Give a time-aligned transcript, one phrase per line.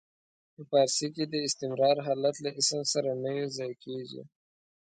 [0.53, 4.21] په فارسي کې د استمرار حالت له اسم سره نه یو ځای کیږي.